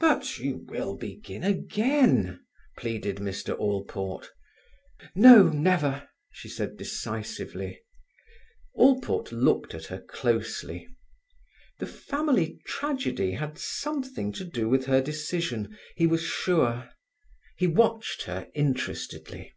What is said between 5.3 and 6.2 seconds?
never!"